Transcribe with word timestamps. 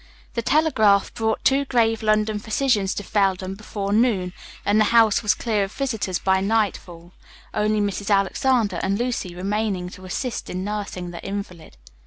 The 0.33 0.41
telegraph 0.41 1.13
brought 1.13 1.43
two 1.45 1.63
grave 1.65 2.01
London 2.01 2.39
physicians 2.39 2.95
to 2.95 3.03
Felden 3.03 3.53
before 3.53 3.93
noon, 3.93 4.33
and 4.65 4.79
the 4.79 4.85
house 4.85 5.21
was 5.21 5.35
clear 5.35 5.63
of 5.65 5.71
visitors 5.73 6.17
by 6.17 6.41
night 6.41 6.75
fall, 6.75 7.11
only 7.53 7.79
Mrs. 7.81 8.09
Alexander 8.09 8.79
and 8.81 8.97
Lucy 8.97 9.35
remaining 9.35 9.89
to 9.89 10.05
assist 10.05 10.49
in 10.49 10.63
nursing 10.63 11.11
the 11.11 11.23
invalid. 11.23 11.77